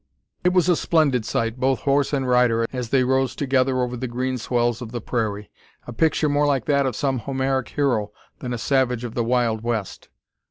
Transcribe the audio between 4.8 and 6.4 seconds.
of the prairie; a picture